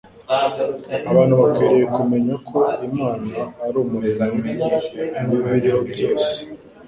[1.11, 4.51] Abantu bakwiriye kumenya ko Imana ari Umuremyi
[5.29, 6.37] w'ibiriho byose,